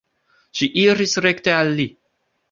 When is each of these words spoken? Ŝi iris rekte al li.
Ŝi 0.61 0.69
iris 0.83 1.13
rekte 1.25 1.53
al 1.57 1.69
li. 1.81 1.85